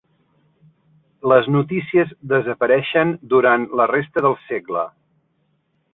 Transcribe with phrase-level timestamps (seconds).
[1.31, 4.91] Les notícies desapareixen durant la resta del segle.